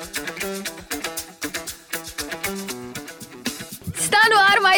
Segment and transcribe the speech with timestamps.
[0.00, 0.77] Thank you.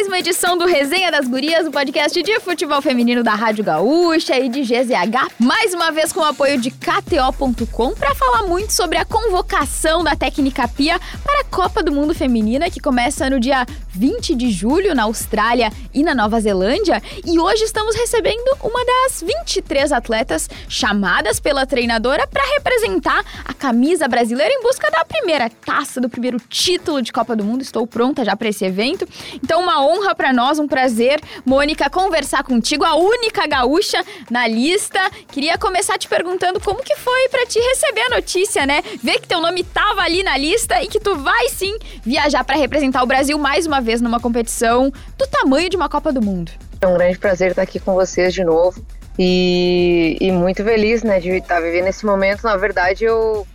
[0.00, 4.38] Mais uma edição do Resenha das Gurias, o podcast de futebol feminino da Rádio Gaúcha
[4.38, 5.30] e de GZH.
[5.38, 10.16] Mais uma vez com o apoio de KTO.com para falar muito sobre a convocação da
[10.16, 14.94] técnica Pia para a Copa do Mundo Feminina, que começa no dia 20 de julho
[14.94, 17.02] na Austrália e na Nova Zelândia.
[17.26, 24.08] E hoje estamos recebendo uma das 23 atletas chamadas pela treinadora para representar a camisa
[24.08, 27.60] brasileira em busca da primeira taça, do primeiro título de Copa do Mundo.
[27.60, 29.06] Estou pronta já para esse evento.
[29.42, 35.00] Então, uma honra para nós, um prazer, Mônica, conversar contigo, a única gaúcha na lista.
[35.32, 38.82] Queria começar te perguntando como que foi para te receber a notícia, né?
[39.02, 42.56] Ver que teu nome tava ali na lista e que tu vai sim viajar para
[42.56, 46.52] representar o Brasil mais uma vez numa competição do tamanho de uma Copa do Mundo.
[46.80, 48.84] É um grande prazer estar aqui com vocês de novo.
[49.18, 52.42] E, e muito feliz, né, de estar vivendo esse momento.
[52.42, 53.46] Na verdade, eu,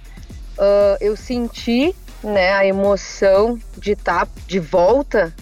[0.59, 5.33] uh, eu senti né, a emoção de estar de volta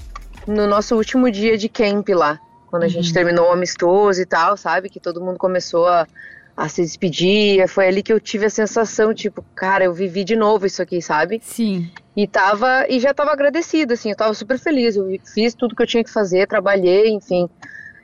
[0.47, 2.91] no nosso último dia de camp lá, quando a uhum.
[2.91, 4.89] gente terminou o amistoso e tal, sabe?
[4.89, 6.07] Que todo mundo começou a,
[6.55, 7.67] a se despedir.
[7.67, 11.01] Foi ali que eu tive a sensação, tipo, cara, eu vivi de novo isso aqui,
[11.01, 11.39] sabe?
[11.43, 11.89] Sim.
[12.15, 14.95] E tava, e já tava agradecido, assim, eu tava super feliz.
[14.95, 17.49] Eu fiz tudo que eu tinha que fazer, trabalhei, enfim.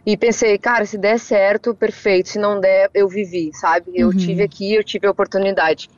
[0.06, 2.30] E pensei, cara, se der certo, perfeito.
[2.30, 3.92] Se não der, eu vivi, sabe?
[3.94, 4.18] Eu uhum.
[4.18, 5.90] tive aqui, eu tive a oportunidade.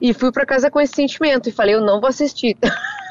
[0.00, 2.56] E fui para casa com esse sentimento e falei, eu não vou assistir.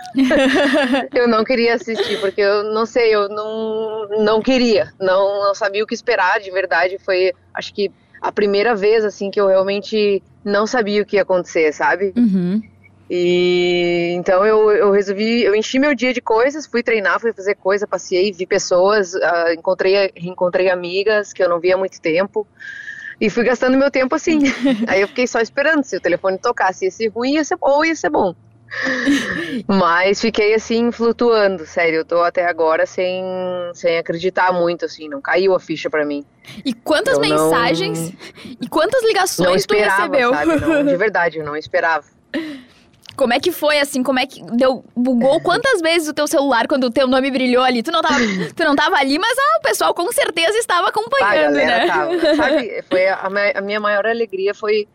[1.13, 5.83] eu não queria assistir, porque eu não sei, eu não, não queria, não, não sabia
[5.83, 6.97] o que esperar, de verdade.
[7.03, 7.91] Foi, acho que,
[8.21, 12.13] a primeira vez, assim, que eu realmente não sabia o que ia acontecer, sabe?
[12.15, 12.61] Uhum.
[13.09, 17.53] E então eu, eu resolvi, eu enchi meu dia de coisas, fui treinar, fui fazer
[17.55, 22.47] coisa, passei, vi pessoas, uh, encontrei, encontrei amigas que eu não via há muito tempo.
[23.21, 24.39] E fui gastando meu tempo assim.
[24.87, 27.85] Aí eu fiquei só esperando se o telefone tocasse, ia ser ruim ia ser, ou
[27.85, 28.35] ia ser bom.
[29.67, 31.99] Mas fiquei assim, flutuando, sério.
[31.99, 33.23] Eu tô até agora sem,
[33.73, 36.23] sem acreditar muito, assim, não caiu a ficha para mim.
[36.63, 40.33] E quantas eu mensagens não, e quantas ligações tu recebeu?
[40.33, 40.55] Sabe?
[40.59, 42.05] Não, de verdade, eu não esperava.
[43.15, 46.67] Como é que foi, assim, como é que deu, bugou quantas vezes o teu celular
[46.67, 47.81] quando o teu nome brilhou ali?
[47.81, 48.19] Tu não tava,
[48.53, 51.87] tu não tava ali, mas ah, o pessoal com certeza estava acompanhando, ah, né?
[51.87, 52.35] Tava.
[52.35, 53.21] Sabe, foi a,
[53.55, 54.85] a minha maior alegria foi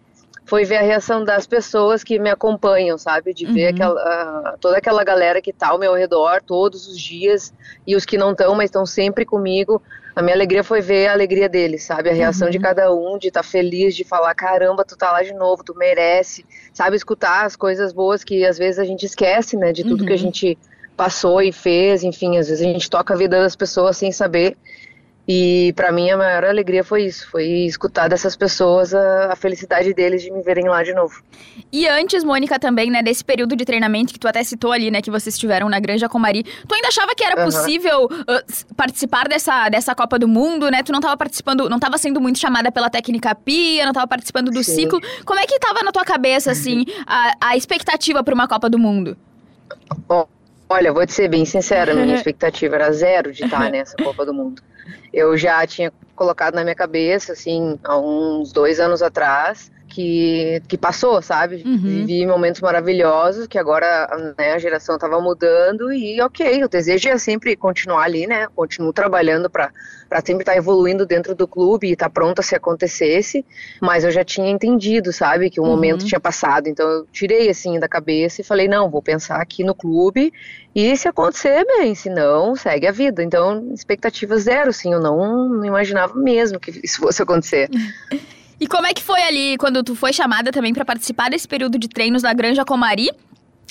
[0.51, 3.33] foi ver a reação das pessoas que me acompanham, sabe?
[3.33, 3.71] De ver uhum.
[3.71, 7.55] aquela, toda aquela galera que tá ao meu redor todos os dias
[7.87, 9.81] e os que não estão, mas estão sempre comigo.
[10.13, 12.11] A minha alegria foi ver a alegria deles, sabe?
[12.11, 12.51] A reação uhum.
[12.51, 15.63] de cada um, de estar tá feliz, de falar: caramba, tu tá lá de novo,
[15.63, 16.97] tu merece, sabe?
[16.97, 19.71] Escutar as coisas boas que às vezes a gente esquece, né?
[19.71, 20.07] De tudo uhum.
[20.07, 20.19] que a uhum.
[20.21, 20.59] gente
[20.97, 24.57] passou e fez, enfim, às vezes a gente toca a vida das pessoas sem saber.
[25.29, 29.93] E para mim a maior alegria foi isso, foi escutar dessas pessoas a, a, felicidade
[29.95, 31.23] deles de me verem lá de novo.
[31.73, 35.01] E antes, Mônica, também, né, desse período de treinamento que tu até citou ali, né,
[35.01, 37.45] que vocês tiveram na Granja Comari, tu ainda achava que era uhum.
[37.45, 40.83] possível uh, participar dessa, dessa Copa do Mundo, né?
[40.83, 44.51] Tu não estava participando, não estava sendo muito chamada pela técnica Pia, não estava participando
[44.51, 44.75] do Sim.
[44.75, 45.01] ciclo.
[45.25, 48.79] Como é que estava na tua cabeça, assim, a, a expectativa para uma Copa do
[48.79, 49.17] Mundo?
[50.09, 50.27] Bom,
[50.69, 54.35] olha, vou te ser bem sincera, minha expectativa era zero de estar nessa Copa do
[54.35, 54.61] Mundo
[55.13, 60.79] eu já tinha colocado na minha cabeça, assim, há uns dois anos atrás, que, que
[60.79, 61.63] passou, sabe?
[61.67, 61.77] Uhum.
[61.79, 64.09] Vivi momentos maravilhosos, que agora
[64.39, 68.47] né, a geração estava mudando e ok, o desejo é sempre continuar ali, né?
[68.55, 69.73] Continuo trabalhando para
[70.25, 73.45] sempre estar tá evoluindo dentro do clube e estar tá pronta se acontecesse,
[73.81, 75.51] mas eu já tinha entendido, sabe?
[75.51, 75.71] Que o uhum.
[75.71, 79.65] momento tinha passado, então eu tirei assim da cabeça e falei, não, vou pensar aqui
[79.65, 80.33] no clube
[80.73, 83.25] e se acontecer, bem, se não, segue a vida.
[83.25, 87.69] Então, expectativa zero, sim, eu não, não imaginava mesmo que isso fosse acontecer.
[88.61, 91.79] E como é que foi ali quando tu foi chamada também para participar desse período
[91.79, 93.11] de treinos na Granja Comari?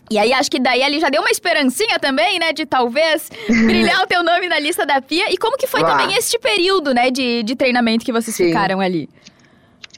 [0.10, 4.02] E aí acho que daí ali já deu uma esperancinha também, né, de talvez brilhar
[4.02, 5.32] o teu nome na lista da Pia.
[5.32, 5.92] E como que foi bah.
[5.92, 8.48] também este período, né, de, de treinamento que vocês Sim.
[8.48, 9.08] ficaram ali?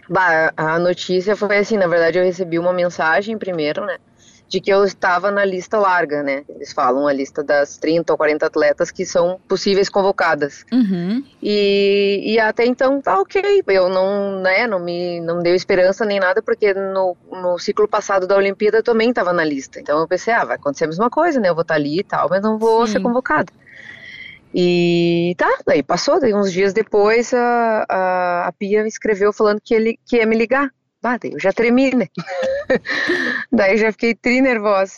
[0.09, 3.97] Bah, a notícia foi assim, na verdade eu recebi uma mensagem primeiro, né,
[4.51, 6.43] de que eu estava na lista larga, né?
[6.49, 10.65] Eles falam a lista das 30 ou 40 atletas que são possíveis convocadas.
[10.73, 11.23] Uhum.
[11.41, 13.63] E, e até então tá ok.
[13.65, 18.27] Eu não, né, não me não deu esperança nem nada, porque no, no ciclo passado
[18.27, 19.79] da Olimpíada eu também estava na lista.
[19.79, 21.47] Então eu pensei, ah, vai acontecer a mesma coisa, né?
[21.47, 22.93] Eu vou estar tá ali e tal, mas não vou Sim.
[22.93, 23.53] ser convocada.
[24.53, 29.61] E tá, daí passou, daí uns dias depois a, a, a Pia me escreveu falando
[29.63, 30.69] que ele que ia me ligar.
[31.03, 32.07] Ah, daí eu já tremi, né?
[33.51, 34.93] daí já fiquei tri nervosa.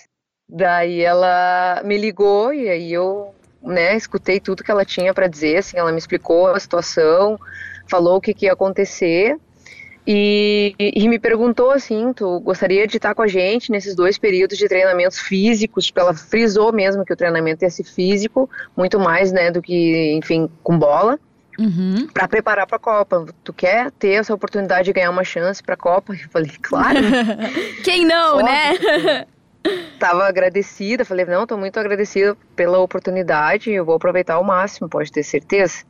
[0.48, 5.58] Daí ela me ligou e aí eu, né, escutei tudo que ela tinha para dizer,
[5.58, 7.40] assim, ela me explicou a situação,
[7.88, 9.38] falou o que, que ia acontecer.
[10.06, 14.58] E, e, me perguntou assim, tu gostaria de estar com a gente nesses dois períodos
[14.58, 15.86] de treinamentos físicos?
[15.86, 20.14] Tipo, ela frisou mesmo que o treinamento ia ser físico, muito mais, né, do que,
[20.14, 21.18] enfim, com bola.
[21.64, 22.08] Uhum.
[22.14, 23.26] para preparar para a Copa.
[23.44, 26.14] Tu quer ter essa oportunidade de ganhar uma chance para a Copa?
[26.14, 27.00] Eu falei, claro.
[27.84, 29.26] Quem não, né?
[29.98, 35.10] Tava agradecida, falei, não, tô muito agradecida pela oportunidade, eu vou aproveitar ao máximo, pode
[35.10, 35.86] ter certeza.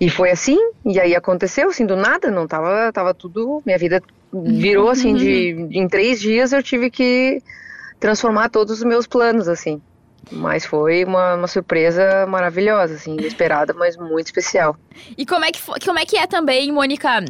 [0.00, 4.02] E foi assim, e aí aconteceu, assim, do nada, não tava, tava tudo, minha vida
[4.32, 7.42] virou assim, de, de em três dias eu tive que
[7.98, 9.82] transformar todos os meus planos, assim.
[10.30, 14.76] Mas foi uma, uma surpresa maravilhosa, assim, inesperada, mas muito especial.
[15.16, 17.24] E como é que, como é, que é também, Mônica?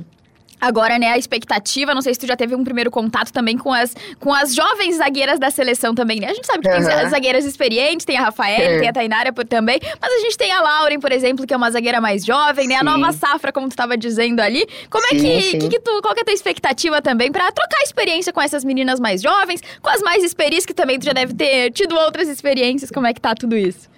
[0.60, 3.72] Agora, né, a expectativa, não sei se tu já teve um primeiro contato também com
[3.72, 6.28] as, com as jovens zagueiras da seleção também, né?
[6.28, 6.84] A gente sabe que uhum.
[6.84, 8.78] tem zagueiras experientes, tem a Rafael, é.
[8.80, 11.70] tem a Tainara também, mas a gente tem a Lauren, por exemplo, que é uma
[11.70, 12.74] zagueira mais jovem, né?
[12.74, 12.80] Sim.
[12.80, 14.66] A nova safra, como tu estava dizendo ali.
[14.90, 17.30] Como é sim, é que, que, que, tu, qual que é a tua expectativa também
[17.30, 21.04] para trocar experiência com essas meninas mais jovens, com as mais experientes, que também tu
[21.04, 23.88] já deve ter tido outras experiências, como é que tá tudo isso?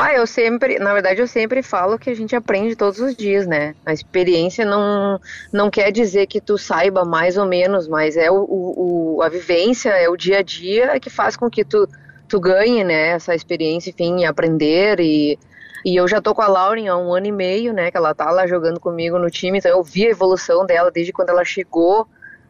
[0.00, 3.48] Ah, eu sempre, na verdade, eu sempre falo que a gente aprende todos os dias,
[3.48, 3.74] né?
[3.84, 5.20] A experiência não,
[5.52, 9.90] não quer dizer que tu saiba mais ou menos, mas é o, o a vivência,
[9.90, 11.88] é o dia a dia que faz com que tu,
[12.28, 13.08] tu ganhe, né?
[13.08, 15.38] Essa experiência, enfim, aprender e
[15.84, 17.90] e eu já tô com a Lauren há um ano e meio, né?
[17.90, 21.12] Que ela tá lá jogando comigo no time, então eu vi a evolução dela desde
[21.12, 22.06] quando ela chegou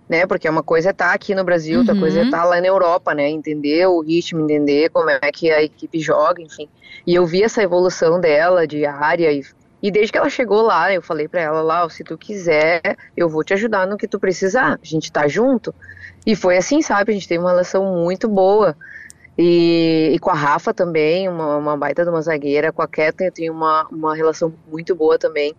[0.08, 0.26] né?
[0.26, 1.80] Porque uma coisa é estar tá aqui no Brasil, uhum.
[1.80, 3.28] outra coisa é estar tá lá na Europa, né?
[3.28, 6.68] Entender o ritmo, entender como é que a equipe joga, enfim.
[7.06, 9.42] E eu vi essa evolução dela de área e,
[9.82, 13.28] e desde que ela chegou lá, eu falei para ela lá, se tu quiser, eu
[13.28, 14.78] vou te ajudar no que tu precisar.
[14.82, 15.74] A gente tá junto.
[16.26, 17.12] E foi assim, sabe?
[17.12, 18.76] A gente teve uma relação muito boa.
[19.36, 22.72] E, e, com a Rafa também, uma, uma baita de uma zagueira.
[22.72, 25.54] Com a Kathleen eu tenho uma, uma relação muito boa também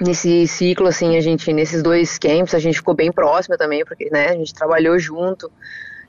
[0.00, 4.08] nesse ciclo, assim, a gente, nesses dois camps, a gente ficou bem próxima também, porque,
[4.10, 5.50] né, a gente trabalhou junto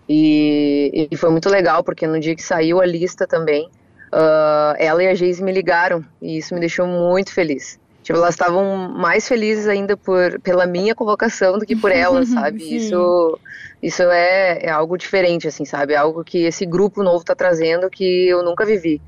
[0.08, 3.70] e, e foi muito legal, porque no dia que saiu a lista também,
[4.14, 7.80] uh, ela e a Geise me ligaram e isso me deixou muito feliz.
[8.04, 12.76] Tipo, elas estavam mais felizes ainda por, pela minha convocação do que por elas, sabe?
[12.76, 13.40] isso
[13.82, 15.94] isso é, é algo diferente, assim, sabe?
[15.94, 19.02] É algo que esse grupo novo está trazendo que eu nunca vivi.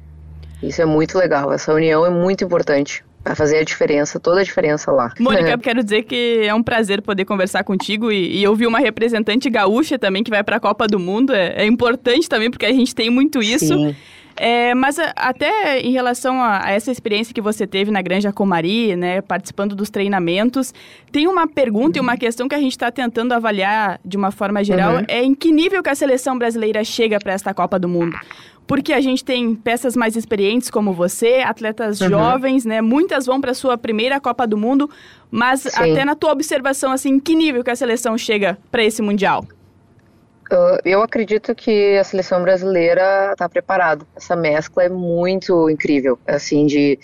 [0.61, 3.03] Isso é muito legal, essa união é muito importante.
[3.27, 5.13] Vai fazer a diferença, toda a diferença lá.
[5.19, 8.79] Mônica, eu quero dizer que é um prazer poder conversar contigo e, e ouvir uma
[8.79, 11.33] representante gaúcha também que vai para a Copa do Mundo.
[11.33, 13.67] É, é, importante também porque a gente tem muito isso.
[13.67, 13.95] Sim.
[14.39, 18.31] É, mas a, até em relação a, a, essa experiência que você teve na Granja
[18.31, 20.73] Comari, né, participando dos treinamentos,
[21.11, 22.05] tem uma pergunta uhum.
[22.05, 25.05] e uma questão que a gente está tentando avaliar de uma forma geral, uhum.
[25.07, 28.17] é em que nível que a seleção brasileira chega para esta Copa do Mundo?
[28.67, 32.09] porque a gente tem peças mais experientes como você, atletas uhum.
[32.09, 32.81] jovens, né?
[32.81, 34.89] Muitas vão para sua primeira Copa do Mundo,
[35.31, 35.69] mas Sim.
[35.73, 39.45] até na tua observação, assim, em que nível que a seleção chega para esse mundial?
[40.51, 44.05] Uh, eu acredito que a seleção brasileira está preparada.
[44.15, 46.97] Essa mescla é muito incrível, assim, de,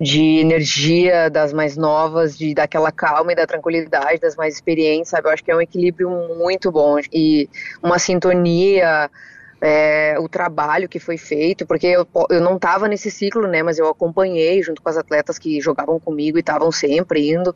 [0.00, 5.28] de energia das mais novas, de daquela calma e da tranquilidade das mais experientes, sabe?
[5.28, 6.08] Eu acho que é um equilíbrio
[6.38, 7.48] muito bom e
[7.82, 9.10] uma sintonia
[9.60, 13.78] é, o trabalho que foi feito, porque eu, eu não estava nesse ciclo, né, mas
[13.78, 17.54] eu acompanhei junto com as atletas que jogavam comigo e estavam sempre indo,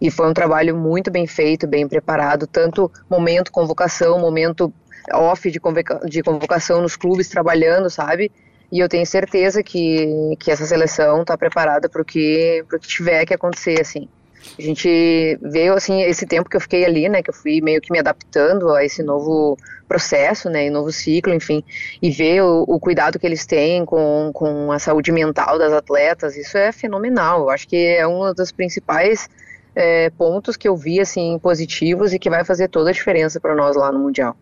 [0.00, 4.72] e foi um trabalho muito bem feito, bem preparado, tanto momento convocação, momento
[5.12, 8.30] off de, convoca de convocação nos clubes trabalhando, sabe?
[8.70, 13.24] E eu tenho certeza que, que essa seleção está preparada para o que, que tiver
[13.24, 14.08] que acontecer, assim.
[14.58, 17.80] A gente veio, assim, esse tempo que eu fiquei ali, né, que eu fui meio
[17.80, 21.64] que me adaptando a esse novo processo, né, novo ciclo, enfim,
[22.02, 26.36] e ver o, o, cuidado que eles têm com, com a saúde mental das atletas,
[26.36, 27.42] isso é fenomenal.
[27.42, 29.28] Eu acho que é um dos principais
[29.74, 33.54] é, pontos que eu vi, assim, positivos e que vai fazer toda a diferença para
[33.54, 34.36] nós lá no Mundial.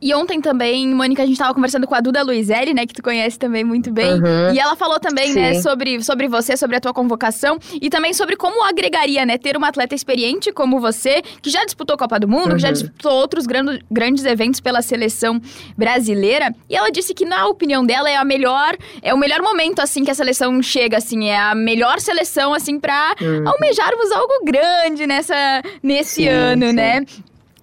[0.00, 3.02] E ontem também, Mônica, a gente estava conversando com a Duda Luizelli, né, que tu
[3.02, 4.14] conhece também muito bem.
[4.14, 4.52] Uhum.
[4.52, 5.56] E ela falou também, né, Sim.
[5.56, 9.56] né, sobre, sobre você, sobre a tua convocação e também sobre como agregaria, né, ter
[9.56, 12.56] uma atleta experiente como você, que já disputou Copa do Mundo, uhum.
[12.56, 12.74] que já uhum.
[12.74, 15.40] disputou outros grandes, grandes eventos pela seleção
[15.76, 16.54] brasileira.
[16.68, 20.04] E ela disse que, na opinião dela, é a melhor, é o melhor momento, assim,
[20.04, 23.48] que a seleção chega, assim, é a melhor seleção, assim, para uhum.
[23.48, 26.72] almejarmos algo grande nessa, nesse sim, ano, sim.
[26.72, 27.04] né?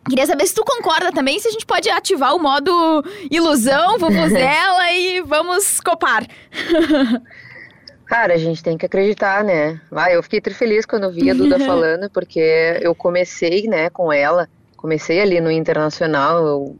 [0.09, 4.91] Queria saber se tu concorda também, se a gente pode ativar o modo ilusão, vuvuzela
[4.91, 6.25] e vamos copar.
[8.05, 9.79] Cara, a gente tem que acreditar, né?
[9.89, 13.89] Vai, eu fiquei muito feliz quando eu vi a Duda falando, porque eu comecei, né,
[13.89, 16.75] com ela, comecei ali no Internacional, eu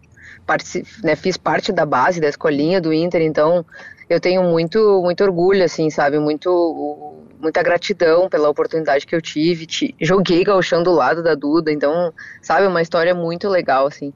[1.01, 3.65] né, fiz parte da base da escolinha do Inter, então
[4.09, 9.65] eu tenho muito, muito orgulho, assim, sabe, muito muita gratidão pela oportunidade que eu tive.
[9.65, 14.13] Te, joguei gauchão do lado da Duda, então, sabe, uma história muito legal, assim.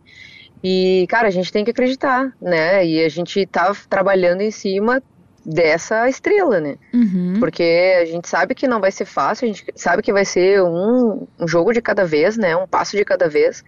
[0.64, 2.84] E, cara, a gente tem que acreditar, né?
[2.86, 5.04] E a gente tá trabalhando em cima
[5.46, 6.78] dessa estrela, né?
[6.94, 7.36] Uhum.
[7.40, 10.62] Porque a gente sabe que não vai ser fácil, a gente sabe que vai ser
[10.62, 12.56] um, um, jogo de cada vez, né?
[12.56, 13.64] Um passo de cada vez,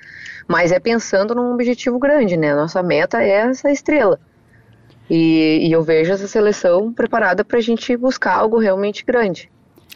[0.48, 2.54] mas é pensando num objetivo grande, né?
[2.54, 4.20] Nossa meta é essa estrela.
[5.10, 9.50] E, e eu vejo essa seleção preparada para a gente buscar algo realmente grande.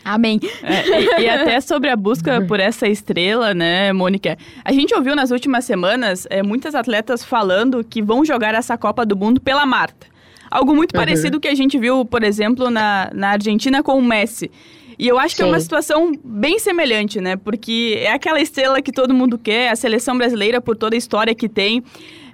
[0.03, 0.39] Amém.
[0.63, 4.38] É, e, e, até sobre a busca por essa estrela, né, Mônica?
[4.63, 9.05] A gente ouviu nas últimas semanas é, muitas atletas falando que vão jogar essa Copa
[9.05, 10.08] do Mundo pela Marta.
[10.51, 11.00] Algo muito uhum.
[11.00, 14.51] parecido que a gente viu, por exemplo, na, na Argentina com o Messi.
[15.00, 15.50] E eu acho que Sim.
[15.50, 17.36] é uma situação bem semelhante, né?
[17.36, 21.34] Porque é aquela estrela que todo mundo quer, a seleção brasileira, por toda a história
[21.34, 21.84] que tem.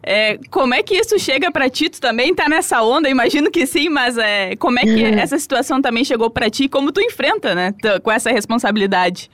[0.01, 1.89] É, como é que isso chega para ti?
[1.89, 3.09] Tu também tá nessa onda?
[3.09, 5.13] Imagino que sim, mas é, como é que uhum.
[5.19, 6.67] essa situação também chegou para ti?
[6.69, 7.73] Como tu enfrenta, né?
[8.03, 9.29] Com essa responsabilidade?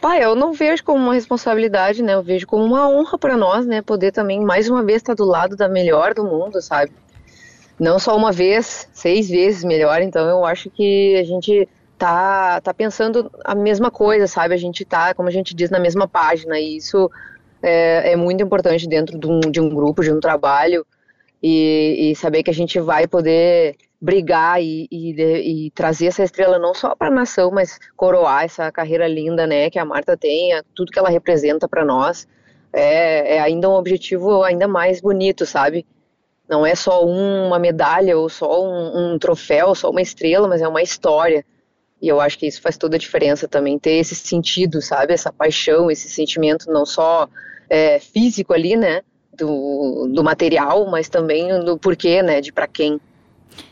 [0.00, 2.14] Pai, eu não vejo como uma responsabilidade, né?
[2.14, 3.82] Eu vejo como uma honra para nós, né?
[3.82, 6.92] Poder também mais uma vez estar do lado da melhor do mundo, sabe?
[7.78, 10.00] não só uma vez, seis vezes melhor.
[10.02, 11.68] Então eu acho que a gente
[11.98, 14.54] tá, tá pensando a mesma coisa, sabe?
[14.54, 16.58] A gente tá, como a gente diz, na mesma página.
[16.58, 17.10] E isso
[17.62, 20.86] é, é muito importante dentro de um, de um grupo, de um trabalho.
[21.42, 26.58] E, e, saber que a gente vai poder brigar e, e, e trazer essa estrela
[26.58, 30.50] não só para a nação, mas coroar essa carreira linda, né, que a Marta tem,
[30.74, 32.26] tudo que ela representa para nós,
[32.72, 35.86] é, é ainda um objetivo ainda mais bonito, sabe?
[36.48, 40.68] Não é só uma medalha ou só um, um troféu, só uma estrela, mas é
[40.68, 41.44] uma história.
[42.00, 45.14] E eu acho que isso faz toda a diferença também, ter esse sentido, sabe?
[45.14, 47.28] Essa paixão, esse sentimento não só
[47.70, 49.02] é, físico ali, né?
[49.32, 52.40] Do, do material, mas também do porquê, né?
[52.40, 53.00] De para quem.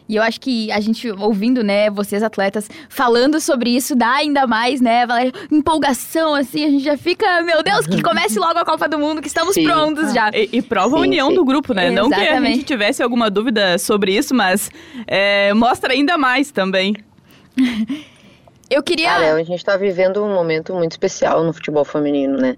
[0.08, 4.46] E eu acho que a gente ouvindo, né, vocês atletas falando sobre isso, dá ainda
[4.46, 8.64] mais, né, Valéria, empolgação, assim, a gente já fica, meu Deus, que comece logo a
[8.64, 9.64] Copa do Mundo, que estamos sim.
[9.64, 10.30] prontos já.
[10.34, 11.36] E, e prova sim, a união sim.
[11.36, 11.86] do grupo, né?
[11.92, 12.10] Exatamente.
[12.10, 14.70] Não que a gente tivesse alguma dúvida sobre isso, mas
[15.06, 16.94] é, mostra ainda mais também.
[18.70, 19.08] Eu queria.
[19.08, 22.56] Cara, a gente está vivendo um momento muito especial no futebol feminino, né?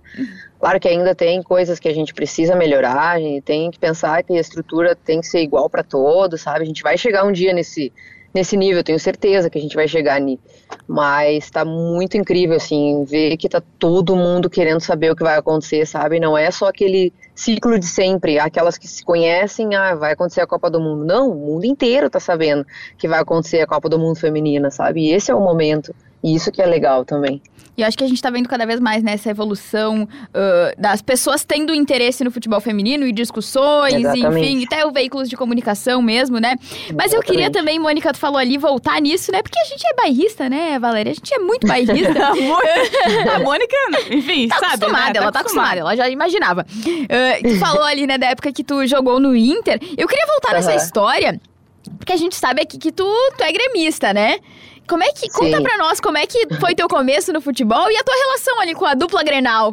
[0.59, 4.23] Claro que ainda tem coisas que a gente precisa melhorar, a gente tem que pensar
[4.23, 6.63] que a estrutura tem que ser igual para todos, sabe?
[6.63, 7.93] A gente vai chegar um dia nesse,
[8.33, 10.39] nesse nível, tenho certeza que a gente vai chegar ali.
[10.87, 15.37] Mas está muito incrível, assim, ver que tá todo mundo querendo saber o que vai
[15.37, 16.21] acontecer, sabe?
[16.21, 20.47] Não é só aquele ciclo de sempre, aquelas que se conhecem, ah, vai acontecer a
[20.47, 21.05] Copa do Mundo.
[21.05, 22.67] Não, o mundo inteiro tá sabendo
[22.97, 25.03] que vai acontecer a Copa do Mundo feminina, sabe?
[25.03, 25.95] E esse é o momento.
[26.27, 27.41] E isso que é legal também.
[27.77, 31.01] E eu acho que a gente está vendo cada vez mais nessa evolução uh, das
[31.01, 34.45] pessoas tendo interesse no futebol feminino e discussões, Exatamente.
[34.45, 36.57] enfim, até o veículos de comunicação mesmo, né?
[36.97, 39.41] Mas eu queria também, Mônica, tu falou ali, voltar nisso, né?
[39.41, 41.13] Porque a gente é bairrista, né, Valéria?
[41.13, 42.13] A gente é muito bairrista.
[43.33, 43.77] a Mônica,
[44.11, 45.13] enfim, tá sabe, acostumada, né?
[45.13, 46.67] tá ela tá acostumada, ela já imaginava.
[46.67, 49.79] Uh, tu falou ali, né, da época que tu jogou no Inter.
[49.97, 50.55] Eu queria voltar uhum.
[50.57, 51.41] nessa história,
[51.99, 53.07] porque a gente sabe aqui que tu,
[53.37, 54.41] tu é gremista, né?
[54.89, 55.31] Como é que.
[55.31, 55.31] Sim.
[55.31, 58.61] Conta pra nós como é que foi teu começo no futebol e a tua relação
[58.61, 59.73] ali com a dupla Grenal.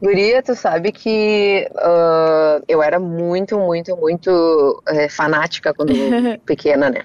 [0.00, 5.92] Guria, tu sabe que uh, eu era muito, muito, muito é, fanática quando
[6.46, 7.02] pequena, né?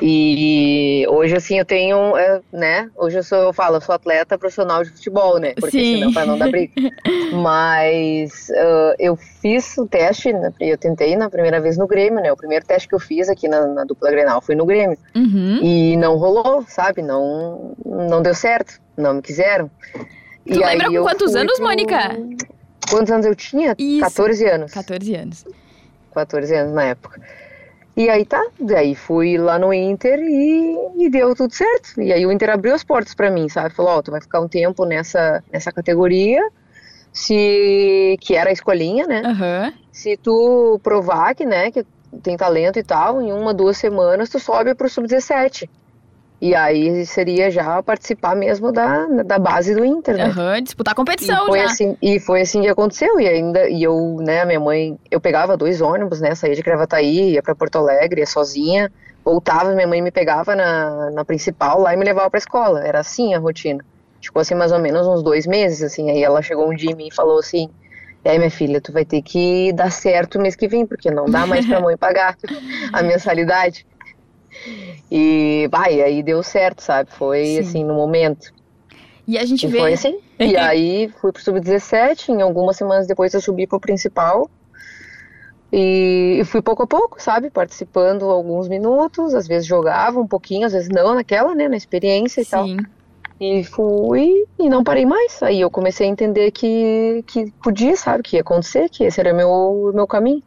[0.00, 2.90] E hoje, assim, eu tenho, é, né?
[2.96, 5.54] Hoje eu sou, eu falo, eu sou atleta profissional de futebol, né?
[5.54, 5.94] Porque Sim.
[5.94, 6.72] senão pra não dar briga.
[7.32, 12.32] Mas uh, eu fiz o teste, né, eu tentei na primeira vez no Grêmio, né?
[12.32, 14.98] O primeiro teste que eu fiz aqui na, na dupla Grenal foi no Grêmio.
[15.14, 15.60] Uhum.
[15.62, 17.02] E não rolou, sabe?
[17.02, 18.80] Não, não deu certo.
[18.96, 19.70] Não me quiseram.
[20.46, 21.58] Tu e lembra com quantos anos.
[21.58, 22.16] Mônica?
[22.90, 23.74] Quantos anos eu tinha?
[23.78, 24.00] Isso.
[24.00, 24.72] 14 anos.
[24.72, 25.44] 14 anos.
[26.14, 27.20] 14 anos na época.
[27.98, 32.00] E aí tá, daí fui lá no Inter e, e deu tudo certo.
[32.00, 33.74] E aí o Inter abriu as portas para mim, sabe?
[33.74, 36.40] Falou, ó, oh, tu vai ficar um tempo nessa, nessa categoria,
[37.12, 39.22] se que era a escolinha, né?
[39.22, 39.72] Uhum.
[39.90, 41.84] Se tu provar que, né, que
[42.22, 45.68] tem talento e tal, em uma, duas semanas tu sobe pro sub-17.
[46.40, 50.26] E aí seria já participar mesmo da, da base do Inter, né?
[50.26, 51.64] Uhum, disputar a competição e foi já.
[51.64, 53.18] Assim, e foi assim que aconteceu.
[53.18, 56.34] E ainda, e eu, né, minha mãe, eu pegava dois ônibus, né?
[56.36, 58.90] Saía de Gravataí, ia para Porto Alegre, ia sozinha.
[59.24, 62.86] Voltava, minha mãe me pegava na, na principal lá e me levava pra escola.
[62.86, 63.84] Era assim a rotina.
[64.22, 66.08] Ficou assim mais ou menos uns dois meses, assim.
[66.08, 67.68] Aí ela chegou um dia em mim e falou assim,
[68.24, 71.26] e aí, minha filha, tu vai ter que dar certo mês que vem, porque não
[71.26, 72.36] dá mais pra mãe pagar
[72.92, 73.86] a mensalidade.
[75.10, 77.10] E, vai, aí deu certo, sabe?
[77.10, 77.58] Foi Sim.
[77.60, 78.52] assim, no momento.
[79.26, 79.78] E a gente e vê.
[79.78, 80.18] Foi assim.
[80.38, 84.50] e aí fui pro sub-17, em algumas semanas depois eu subi pro principal.
[85.70, 90.66] E, e, fui pouco a pouco, sabe, participando alguns minutos, às vezes jogava um pouquinho,
[90.66, 92.50] às vezes não naquela, né, na experiência e Sim.
[92.50, 92.66] tal.
[93.40, 95.42] E fui e não parei mais.
[95.42, 99.32] Aí eu comecei a entender que, que podia, sabe, que ia acontecer, que esse era
[99.32, 100.42] meu meu caminho.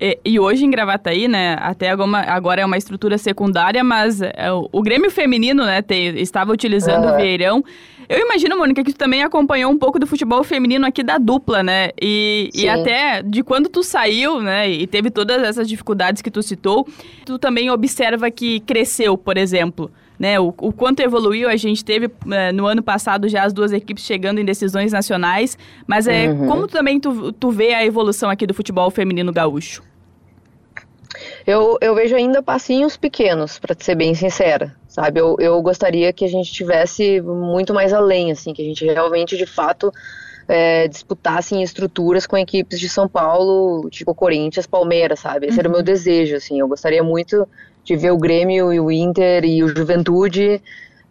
[0.00, 4.52] E, e, hoje em Gravataí, né, até alguma, agora é uma estrutura secundária, mas é,
[4.52, 7.14] o, o, Grêmio Feminino, né, te, estava utilizando uhum.
[7.14, 7.64] o Vieirão.
[8.08, 11.62] Eu imagino, Mônica, que tu também acompanhou um pouco do futebol feminino aqui da dupla,
[11.62, 11.90] né?
[12.00, 16.42] E, e até de quando tu saiu, né, e teve todas essas dificuldades que tu
[16.42, 16.86] citou,
[17.24, 19.90] tu também observa que cresceu, por exemplo.
[20.18, 23.70] Né, o, o, quanto evoluiu, a gente teve é, no ano passado já as duas
[23.70, 26.46] equipes chegando em decisões nacionais, mas é uhum.
[26.46, 29.82] como também tu, tu vê a evolução aqui do futebol feminino gaúcho?
[31.46, 35.20] Eu, eu vejo ainda passinhos pequenos, para ser bem sincera, sabe?
[35.20, 39.36] Eu, eu gostaria que a gente tivesse muito mais além, assim, que a gente realmente,
[39.36, 39.92] de fato,
[40.48, 45.46] é, disputassem estruturas com equipes de São Paulo, tipo Corinthians, Palmeiras, sabe?
[45.46, 45.60] Esse uhum.
[45.60, 45.84] era o meu uhum.
[45.84, 46.60] desejo, assim.
[46.60, 47.46] Eu gostaria muito
[47.84, 50.60] de ver o Grêmio e o Inter e o Juventude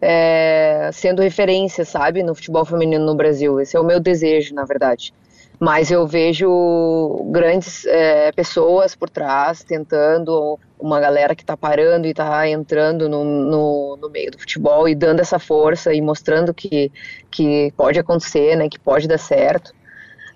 [0.00, 3.60] é, sendo referência, sabe, no futebol feminino no Brasil.
[3.60, 5.12] Esse é o meu desejo, na verdade
[5.58, 12.10] mas eu vejo grandes é, pessoas por trás tentando, uma galera que está parando e
[12.10, 16.92] está entrando no, no, no, meio do futebol e dando essa força e mostrando que,
[17.30, 19.72] que pode acontecer, né, que pode dar certo.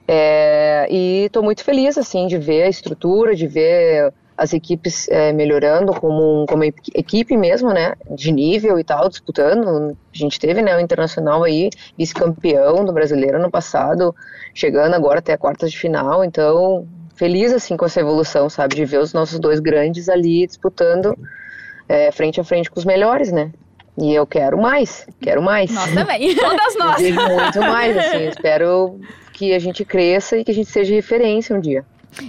[0.08, 5.34] É, e estou muito feliz assim de ver a estrutura, de ver as equipes é,
[5.34, 9.94] melhorando como, como equipe mesmo, né, de nível e tal, disputando.
[10.14, 11.68] A gente teve, né, o Internacional aí,
[11.98, 14.16] vice-campeão do Brasileiro no passado,
[14.54, 18.86] chegando agora até a quartas de final, então feliz, assim, com essa evolução, sabe, de
[18.86, 21.14] ver os nossos dois grandes ali disputando
[21.86, 23.52] é, frente a frente com os melhores, né.
[23.98, 25.70] E eu quero mais, quero mais.
[25.70, 27.02] Nós também, todas nós.
[27.02, 28.98] muito mais, assim, espero
[29.34, 31.84] que a gente cresça e que a gente seja referência um dia.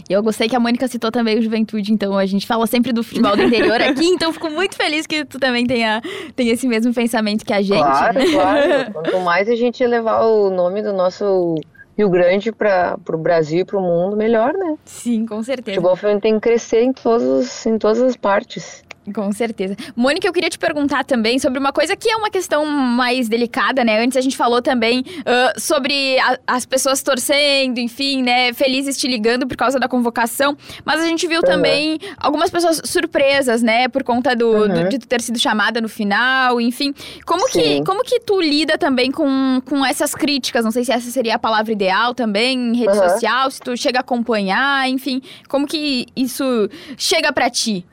[0.09, 3.03] Eu gostei que a Mônica citou também o Juventude, então a gente fala sempre do
[3.03, 6.01] futebol do interior aqui, então fico muito feliz que tu também tenha,
[6.35, 7.79] tenha esse mesmo pensamento que a gente.
[7.79, 8.93] Claro, claro.
[8.93, 11.55] Quanto mais a gente levar o nome do nosso
[11.97, 14.75] Rio Grande para o Brasil e para o mundo, melhor, né?
[14.85, 15.71] Sim, com certeza.
[15.71, 18.83] O futebol feminino tem que crescer em, todos, em todas as partes.
[19.13, 19.75] Com certeza.
[19.95, 23.83] Mônica, eu queria te perguntar também sobre uma coisa que é uma questão mais delicada,
[23.83, 23.99] né?
[23.99, 28.53] Antes a gente falou também uh, sobre a, as pessoas torcendo, enfim, né?
[28.53, 30.55] Felizes te ligando por causa da convocação.
[30.85, 31.45] Mas a gente viu uhum.
[31.45, 33.87] também algumas pessoas surpresas, né?
[33.87, 34.67] Por conta do, uhum.
[34.67, 36.93] do, de tu ter sido chamada no final, enfim.
[37.25, 40.63] Como que, como que tu lida também com, com essas críticas?
[40.63, 43.09] Não sei se essa seria a palavra ideal também, em rede uhum.
[43.09, 45.23] social, se tu chega a acompanhar, enfim.
[45.47, 47.83] Como que isso chega para ti?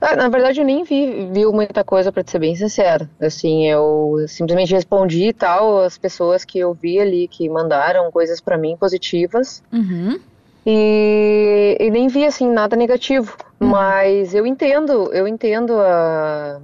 [0.00, 3.08] Ah, na verdade, eu nem vi, vi muita coisa, para ser bem sincero.
[3.20, 8.40] Assim, eu simplesmente respondi e tal as pessoas que eu vi ali, que mandaram coisas
[8.40, 9.62] para mim positivas.
[9.72, 10.18] Uhum.
[10.66, 13.36] E, e, nem vi, assim, nada negativo.
[13.60, 13.68] Uhum.
[13.68, 16.60] Mas eu entendo, eu entendo a,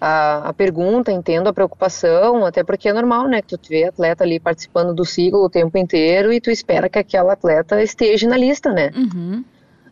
[0.00, 4.24] a, a, pergunta, entendo a preocupação, até porque é normal, né, que tu vê atleta
[4.24, 8.36] ali participando do ciclo o tempo inteiro e tu espera que aquela atleta esteja na
[8.36, 8.90] lista, né?
[8.94, 9.44] Uhum.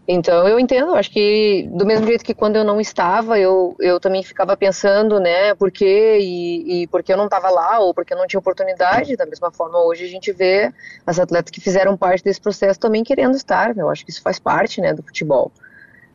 [0.08, 4.00] Então eu entendo, acho que do mesmo jeito que quando eu não estava, eu, eu
[4.00, 8.12] também ficava pensando, né, por quê e, e porque eu não estava lá ou porque
[8.12, 9.16] eu não tinha oportunidade.
[9.16, 10.72] Da mesma forma, hoje a gente vê
[11.06, 13.76] as atletas que fizeram parte desse processo também querendo estar.
[13.76, 15.52] Eu acho que isso faz parte, né, do futebol.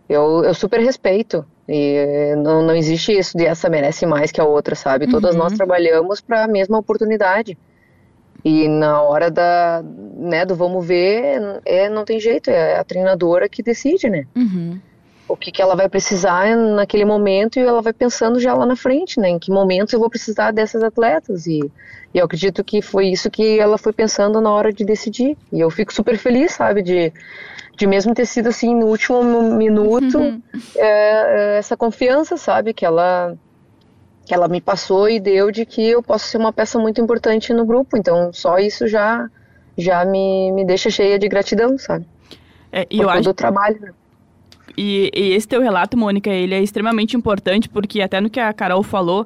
[0.10, 4.46] Eu, eu super respeito e não, não existe isso de essa merece mais que a
[4.46, 5.06] outra, sabe?
[5.06, 5.12] Uhum.
[5.12, 7.58] Todas nós trabalhamos para a mesma oportunidade.
[8.46, 9.84] E na hora da,
[10.16, 14.28] né, do vamos ver, é, não tem jeito, é a treinadora que decide, né?
[14.36, 14.80] Uhum.
[15.28, 18.76] O que, que ela vai precisar naquele momento e ela vai pensando já lá na
[18.76, 19.30] frente, né?
[19.30, 21.48] Em que momentos eu vou precisar dessas atletas.
[21.48, 21.60] E,
[22.14, 25.36] e eu acredito que foi isso que ela foi pensando na hora de decidir.
[25.52, 27.12] E eu fico super feliz, sabe, de,
[27.76, 29.24] de mesmo ter sido assim no último
[29.56, 30.40] minuto, uhum.
[30.76, 33.36] é, é essa confiança, sabe, que ela
[34.26, 37.54] que ela me passou e deu de que eu posso ser uma peça muito importante
[37.54, 37.96] no grupo.
[37.96, 39.30] Então, só isso já
[39.78, 42.06] já me, me deixa cheia de gratidão, sabe?
[42.72, 43.30] É, e Por eu acho...
[43.30, 43.80] o trabalho.
[43.80, 43.92] Né?
[44.78, 48.52] E, e, esse teu relato, Mônica, ele é extremamente importante, porque até no que a
[48.54, 49.26] Carol falou,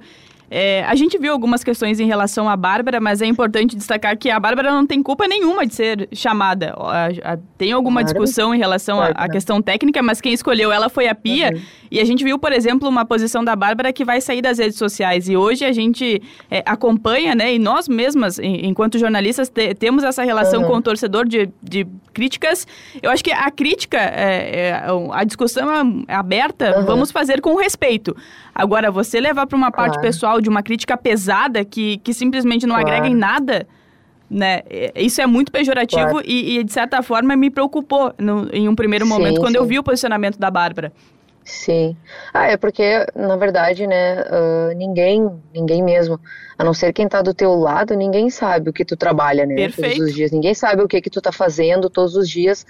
[0.51, 4.29] é, a gente viu algumas questões em relação à Bárbara, mas é importante destacar que
[4.29, 6.73] a Bárbara não tem culpa nenhuma de ser chamada.
[6.77, 8.13] A, a, tem alguma claro.
[8.13, 11.51] discussão em relação à questão técnica, mas quem escolheu ela foi a Pia.
[11.53, 11.61] Uhum.
[11.91, 14.77] E a gente viu, por exemplo, uma posição da Bárbara que vai sair das redes
[14.77, 15.27] sociais.
[15.29, 17.53] E hoje a gente é, acompanha, né?
[17.53, 20.67] E nós mesmas, enquanto jornalistas, te, temos essa relação uhum.
[20.67, 22.67] com o torcedor de, de críticas.
[23.01, 25.69] Eu acho que a crítica, é, é, a discussão
[26.07, 26.85] é aberta, uhum.
[26.85, 28.15] vamos fazer com respeito.
[28.59, 30.07] Agora, você levar para uma parte claro.
[30.07, 32.89] pessoal de uma crítica pesada que, que simplesmente não claro.
[32.89, 33.65] agrega em nada,
[34.29, 34.63] né?
[34.93, 36.25] Isso é muito pejorativo claro.
[36.25, 39.59] e, e, de certa forma, me preocupou no, em um primeiro momento, sim, quando sim.
[39.59, 40.91] eu vi o posicionamento da Bárbara.
[41.45, 41.95] Sim.
[42.33, 46.19] Ah, é porque, na verdade, né, uh, ninguém, ninguém mesmo,
[46.57, 49.55] a não ser quem tá do teu lado, ninguém sabe o que tu trabalha, né,
[49.55, 49.95] Perfeito.
[49.95, 50.31] todos os dias.
[50.31, 52.65] Ninguém sabe o que que tu tá fazendo todos os dias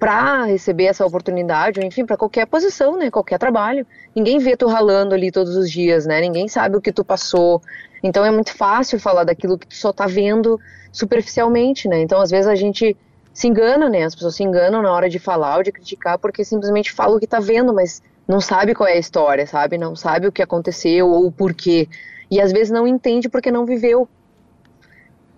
[0.00, 3.86] para receber essa oportunidade, enfim, para qualquer posição, né, qualquer trabalho.
[4.16, 6.22] Ninguém vê tu ralando ali todos os dias, né?
[6.22, 7.60] Ninguém sabe o que tu passou.
[8.02, 10.58] Então é muito fácil falar daquilo que tu só tá vendo
[10.90, 12.00] superficialmente, né?
[12.00, 12.96] Então às vezes a gente
[13.30, 14.04] se engana, né?
[14.04, 17.20] As pessoas se enganam na hora de falar ou de criticar porque simplesmente fala o
[17.20, 19.76] que tá vendo, mas não sabe qual é a história, sabe?
[19.76, 21.86] Não sabe o que aconteceu ou o porquê.
[22.30, 24.08] E às vezes não entende porque não viveu.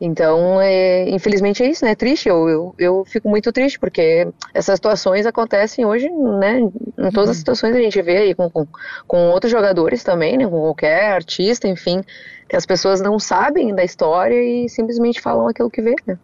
[0.05, 1.93] Então, é, infelizmente é isso, né?
[1.93, 6.59] É triste, eu, eu, eu, fico muito triste, porque essas situações acontecem hoje, né?
[6.59, 7.39] Em todas as uhum.
[7.39, 8.67] situações a gente vê aí com, com,
[9.07, 10.45] com outros jogadores também, né?
[10.45, 12.01] Com qualquer artista, enfim,
[12.49, 16.19] que as pessoas não sabem da história e simplesmente falam aquilo que vê, né?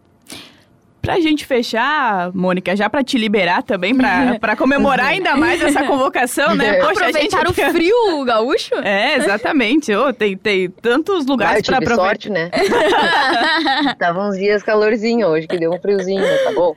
[1.09, 5.81] Pra gente fechar, Mônica, já pra te liberar também, pra, pra comemorar ainda mais essa
[5.81, 6.73] convocação, né?
[6.73, 7.67] Poxa, Aproveitar gente...
[7.67, 8.75] o frio gaúcho.
[8.89, 9.93] É, exatamente.
[9.93, 12.03] Oh, tem, tem tantos lugares ah, pra aproveitar.
[12.03, 12.49] sorte, né?
[13.99, 16.75] Tava uns dias calorzinho hoje, que deu um friozinho, tá bom?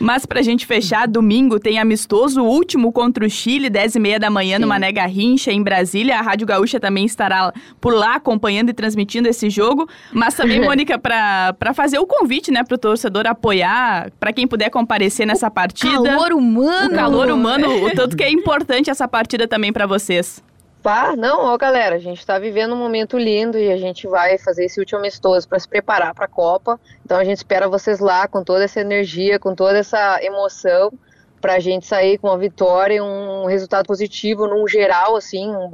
[0.00, 4.30] Mas pra gente fechar, domingo tem amistoso, último contra o Chile, 10 e meia da
[4.30, 4.62] manhã Sim.
[4.62, 6.18] no Mané Garrincha, em Brasília.
[6.18, 9.88] A Rádio Gaúcha também estará por lá acompanhando e transmitindo esse jogo.
[10.12, 14.46] Mas também, Mônica, pra, pra fazer o convite, né, pro torcedor apoiar apoiar, para quem
[14.46, 16.02] puder comparecer nessa partida.
[16.02, 16.92] Calor humano.
[16.92, 20.42] O calor humano, o tanto que é importante essa partida também para vocês.
[20.82, 24.38] Pá, não, ó galera, a gente está vivendo um momento lindo e a gente vai
[24.38, 26.80] fazer esse último amistoso para se preparar para a Copa.
[27.04, 30.90] Então a gente espera vocês lá com toda essa energia, com toda essa emoção,
[31.38, 35.70] para a gente sair com uma vitória e um resultado positivo num geral, assim, um...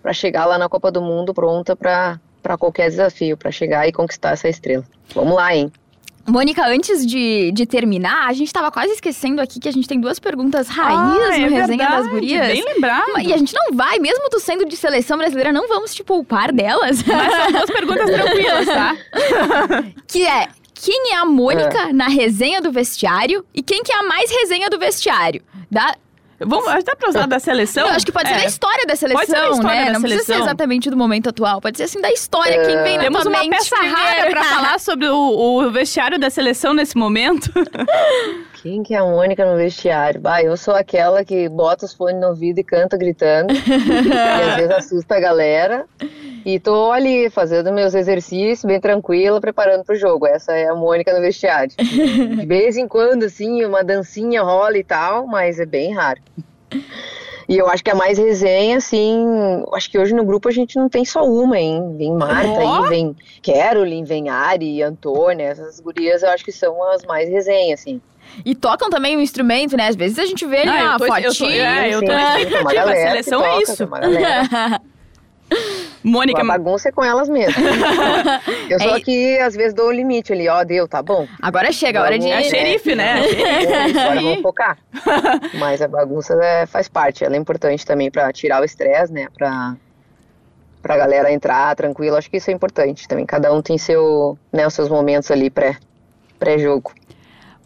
[0.00, 2.18] para chegar lá na Copa do Mundo pronta para
[2.58, 4.84] qualquer desafio, para chegar e conquistar essa estrela.
[5.14, 5.70] Vamos lá, hein?
[6.28, 10.00] Mônica, antes de, de terminar, a gente estava quase esquecendo aqui que a gente tem
[10.00, 12.46] duas perguntas raiz ah, no é Resenha verdade, das Gurias.
[12.46, 13.20] Bem lembrado.
[13.20, 16.52] E a gente não vai, mesmo tu sendo de seleção brasileira, não vamos te poupar
[16.52, 17.02] delas.
[17.02, 18.96] Mas são duas perguntas tranquilas, tá?
[20.06, 21.92] que é, quem é a Mônica é.
[21.92, 25.42] na resenha do vestiário e quem que é a mais resenha do vestiário?
[25.70, 25.96] Da,
[26.40, 27.86] Vamos, dá pra usar da seleção?
[27.88, 28.38] Eu acho que pode ser é.
[28.38, 29.86] da história da seleção, pode ser da história né?
[29.86, 30.16] Da não seleção.
[30.18, 31.60] precisa ser exatamente do momento atual.
[31.60, 32.64] Pode ser assim da história, é.
[32.64, 36.30] quem vem na Temos uma mente peça rara pra falar sobre o, o, vestiário da
[36.30, 37.50] seleção nesse momento.
[38.62, 40.20] Quem que é a Mônica no vestiário?
[40.20, 43.54] Bah, eu sou aquela que bota os fones no ouvido e canta gritando.
[43.54, 45.86] e às vezes assusta a galera.
[46.44, 50.26] E tô ali fazendo meus exercícios, bem tranquila, preparando pro jogo.
[50.26, 51.72] Essa é a Mônica no vestiário.
[51.76, 56.20] De vez em quando, assim, uma dancinha rola e tal, mas é bem raro.
[57.48, 59.24] E eu acho que a mais resenha, assim,
[59.72, 61.96] acho que hoje no grupo a gente não tem só uma, hein?
[61.96, 62.82] Vem Marta oh.
[62.84, 67.80] aí, vem Carolyn, vem Ari, Antônia, essas gurias eu acho que são as mais resenhas,
[67.80, 68.02] assim.
[68.44, 69.88] E tocam também o instrumento, né?
[69.88, 71.86] Às vezes a gente vê ali ah, uma fotinha.
[71.86, 73.88] É, eu tô, é, eu tô, a seleção é isso.
[76.02, 76.40] Mônica.
[76.40, 77.54] A bagunça é com elas mesmo.
[78.70, 79.00] eu só é...
[79.00, 81.26] que às vezes dou o limite ali, ó, deu, tá bom.
[81.40, 82.30] Agora chega a hora de.
[82.30, 83.20] É xerife, né?
[83.28, 84.78] É, agora vamos focar.
[85.58, 89.28] Mas a bagunça é, faz parte, ela é importante também para tirar o estresse, né?
[89.36, 89.76] Pra,
[90.80, 92.18] pra galera entrar tranquila.
[92.18, 93.26] Acho que isso é importante também.
[93.26, 95.80] Cada um tem seu, né, os seus momentos ali pré-jogo.
[96.38, 96.92] pré jogo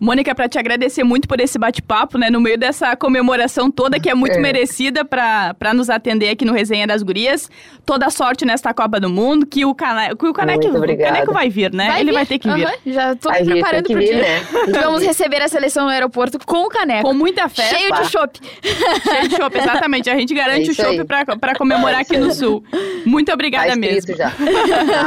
[0.03, 2.29] Mônica, para te agradecer muito por esse bate-papo, né?
[2.29, 4.41] No meio dessa comemoração toda que é muito é.
[4.41, 7.49] merecida para nos atender aqui no Resenha das Gurias.
[7.87, 10.17] Toda sorte nesta Copa do Mundo, que o, cane...
[10.17, 11.87] que o, caneco, o caneco vai vir, né?
[11.87, 12.15] Vai Ele vir.
[12.15, 12.67] vai ter que vir.
[12.67, 12.93] Uhum.
[12.93, 14.23] Já tô me preparando pro vir, dia.
[14.23, 14.41] Né?
[14.83, 17.09] Vamos receber a seleção no aeroporto com o caneco.
[17.09, 17.79] Com muita festa.
[17.79, 18.41] Cheio de chopp.
[18.61, 20.11] Cheio de chopp, exatamente.
[20.11, 21.05] A gente garante é o chopp
[21.39, 22.65] para comemorar aqui no Sul.
[23.07, 24.17] Muito obrigada tá mesmo.
[24.17, 24.33] já.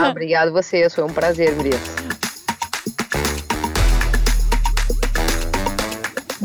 [0.06, 2.15] Ah, obrigado vocês, foi um prazer, Gurias.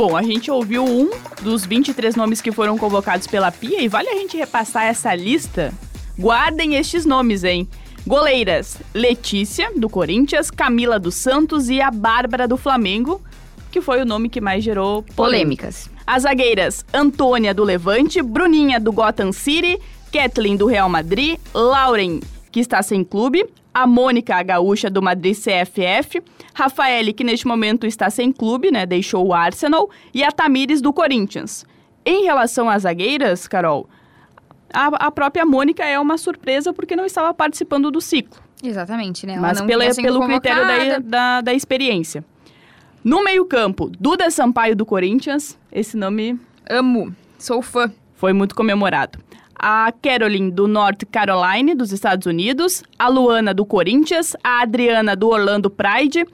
[0.01, 1.11] Bom, a gente ouviu um
[1.43, 5.75] dos 23 nomes que foram convocados pela Pia e vale a gente repassar essa lista?
[6.19, 7.69] Guardem estes nomes, hein?
[8.07, 13.21] Goleiras: Letícia, do Corinthians, Camila dos Santos e a Bárbara do Flamengo,
[13.71, 15.91] que foi o nome que mais gerou polêmicas.
[16.07, 19.79] As zagueiras: Antônia do Levante, Bruninha do Gotham City,
[20.11, 25.35] Kathleen do Real Madrid, Lauren, que está sem clube, a Mônica, a gaúcha do Madrid
[25.35, 26.23] CFF,
[26.55, 30.93] Rafaele, que neste momento está sem clube, né, deixou o Arsenal, e a Tamires do
[30.93, 31.65] Corinthians.
[32.05, 33.89] Em relação às zagueiras, Carol,
[34.73, 38.41] a, a própria Mônica é uma surpresa porque não estava participando do ciclo.
[38.63, 39.35] Exatamente, né?
[39.35, 42.25] Ela Mas pela, pelo critério da, da, da experiência.
[43.03, 46.39] No meio-campo, Duda Sampaio do Corinthians, esse nome.
[46.69, 47.91] Amo, sou fã.
[48.15, 49.19] Foi muito comemorado.
[49.63, 55.29] A Caroline do North Carolina, dos Estados Unidos, a Luana do Corinthians, a Adriana do
[55.29, 56.27] Orlando Pride,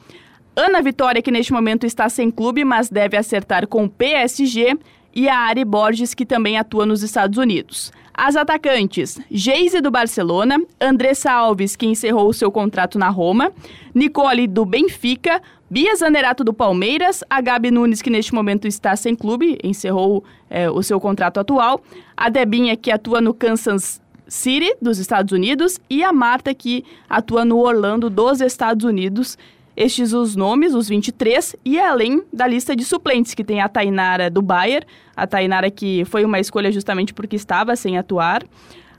[0.54, 4.78] Ana Vitória, que neste momento está sem clube, mas deve acertar com o PSG,
[5.16, 7.90] e a Ari Borges, que também atua nos Estados Unidos.
[8.12, 13.50] As atacantes, Geise do Barcelona, Andressa Alves, que encerrou o seu contrato na Roma,
[13.94, 19.14] Nicole do Benfica, Bia Zanerato do Palmeiras, a Gabi Nunes, que neste momento está sem
[19.14, 21.82] clube, encerrou é, o seu contrato atual,
[22.16, 27.44] a Debinha, que atua no Kansas City, dos Estados Unidos, e a Marta, que atua
[27.44, 29.36] no Orlando, dos Estados Unidos.
[29.76, 34.30] Estes os nomes, os 23, e além da lista de suplentes, que tem a Tainara
[34.30, 38.42] do Bayer, a Tainara que foi uma escolha justamente porque estava sem atuar,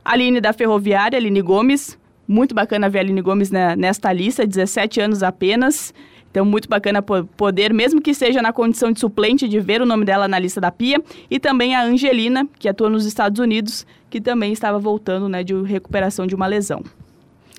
[0.06, 5.01] a Aline da Ferroviária, Aline Gomes, muito bacana ver a Aline Gomes nesta lista, 17
[5.01, 5.93] anos apenas,
[6.38, 10.06] então, muito bacana poder, mesmo que seja na condição de suplente, de ver o nome
[10.06, 11.02] dela na lista da Pia.
[11.32, 15.60] E também a Angelina, que atua nos Estados Unidos, que também estava voltando né, de
[15.63, 16.84] recuperação de uma lesão.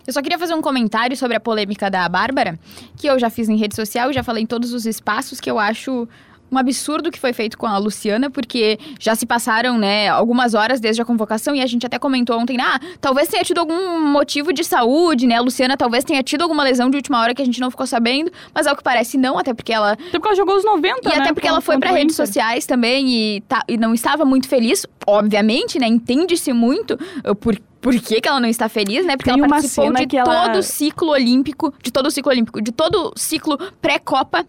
[0.06, 2.56] Eu só queria fazer um comentário sobre a polêmica da Bárbara,
[2.96, 5.58] que eu já fiz em rede social, já falei em todos os espaços, que eu
[5.58, 6.08] acho
[6.50, 10.80] um absurdo que foi feito com a Luciana, porque já se passaram, né, algumas horas
[10.80, 14.52] desde a convocação e a gente até comentou ontem, ah, talvez tenha tido algum motivo
[14.52, 15.36] de saúde, né?
[15.36, 17.86] A Luciana talvez tenha tido alguma lesão de última hora que a gente não ficou
[17.86, 19.92] sabendo, mas ao que parece não, até porque ela.
[19.92, 22.66] Até porque ela jogou os 90, E né, até porque ela foi para redes sociais
[22.66, 25.86] também e, tá, e não estava muito feliz, obviamente, né?
[25.86, 29.16] Entende-se muito uh, por por que, que, ela não está feliz, né?
[29.16, 30.58] Porque Tem ela participou de todo ela...
[30.58, 34.44] o ciclo olímpico, de todo o ciclo olímpico, de todo o ciclo pré-copa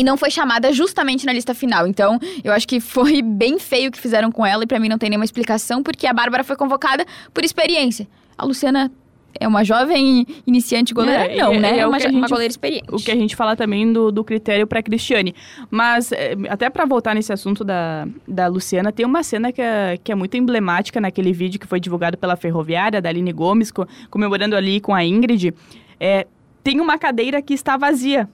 [0.00, 1.86] e não foi chamada justamente na lista final.
[1.86, 4.88] Então, eu acho que foi bem feio o que fizeram com ela e para mim
[4.88, 8.08] não tem nenhuma explicação, porque a Bárbara foi convocada por experiência.
[8.38, 8.90] A Luciana
[9.38, 11.26] é uma jovem iniciante goleira?
[11.26, 11.70] É, não, é, né?
[11.72, 12.86] É, é uma, gente, uma, goleira experiente.
[12.90, 15.34] O que a gente fala também do, do critério para Cristiane.
[15.70, 19.98] Mas, é, até para voltar nesse assunto da, da Luciana, tem uma cena que é,
[20.02, 23.86] que é muito emblemática naquele vídeo que foi divulgado pela Ferroviária, da Aline Gomes, co
[24.08, 25.52] comemorando ali com a Ingrid.
[26.00, 26.26] É,
[26.64, 28.26] tem uma cadeira que está vazia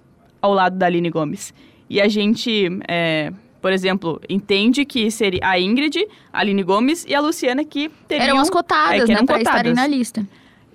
[0.46, 1.52] ao lado da Aline Gomes.
[1.88, 7.14] E a gente, é, por exemplo, entende que seria a Ingrid, a Aline Gomes e
[7.14, 8.28] a Luciana que teriam...
[8.28, 9.58] Eram as cotadas, é, né, eram pra cotadas.
[9.60, 10.26] estarem na lista.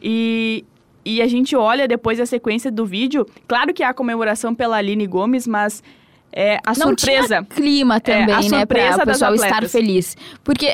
[0.01, 0.63] E,
[1.05, 5.07] e a gente olha depois a sequência do vídeo, claro que há comemoração pela Aline
[5.07, 5.83] Gomes, mas
[6.31, 7.43] é, a Não surpresa...
[7.43, 10.15] Clima também, é, a né, pra o pessoal estar feliz.
[10.43, 10.73] Porque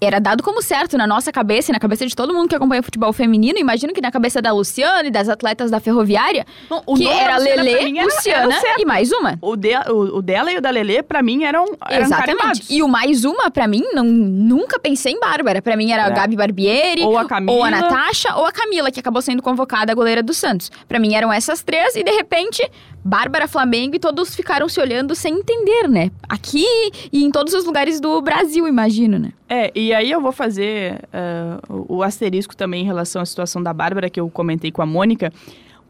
[0.00, 2.80] era dado como certo na nossa cabeça e na cabeça de todo mundo que acompanha
[2.80, 3.58] o futebol feminino.
[3.58, 8.02] Imagino que na cabeça da Luciana e das atletas da Ferroviária, Bom, que era Lele,
[8.02, 9.38] Luciana era e mais uma.
[9.40, 12.38] O, de, o, o, dela e o da Lele, pra mim, eram, eram Exatamente.
[12.38, 12.70] Caribados.
[12.70, 15.62] E o mais uma, pra mim, não, nunca pensei em Bárbara.
[15.62, 16.06] Pra mim era é.
[16.06, 19.42] a Gabi Barbieri, ou a Camila, ou a Natasha, ou a Camila, que acabou sendo
[19.42, 20.70] convocada a goleira do Santos.
[20.86, 22.62] Pra mim eram essas três e, de repente,
[23.06, 26.10] Bárbara Flamengo e todos ficaram se olhando sem entender, né?
[26.28, 26.66] Aqui
[27.12, 29.30] e em todos os lugares do Brasil, imagino, né?
[29.48, 33.72] É, e aí eu vou fazer uh, o asterisco também em relação à situação da
[33.72, 35.32] Bárbara, que eu comentei com a Mônica,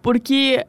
[0.00, 0.64] porque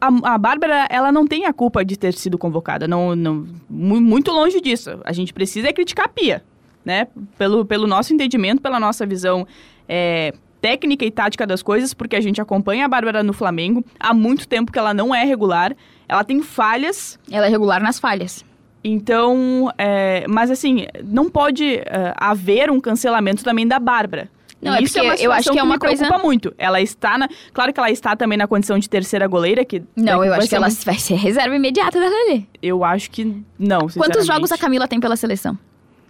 [0.00, 4.30] a, a Bárbara, ela não tem a culpa de ter sido convocada, não, não, muito
[4.30, 5.00] longe disso.
[5.04, 6.44] A gente precisa é criticar a Pia,
[6.84, 7.08] né?
[7.38, 9.46] Pelo, pelo nosso entendimento, pela nossa visão
[9.88, 14.12] é, técnica e tática das coisas, porque a gente acompanha a Bárbara no Flamengo há
[14.12, 15.74] muito tempo que ela não é regular,
[16.08, 17.18] ela tem falhas.
[17.30, 18.44] Ela é regular nas falhas.
[18.82, 24.30] Então, é, mas assim, não pode uh, haver um cancelamento também da Bárbara.
[24.60, 26.54] Não, é isso é uma eu acho que, que é uma me coisa preocupa muito.
[26.56, 30.24] Ela está na, claro que ela está também na condição de terceira goleira que Não,
[30.24, 32.44] eu acho que ela vai ser reserva imediata da Lelê.
[32.62, 35.58] Eu acho que não, Quantos jogos a Camila tem pela seleção?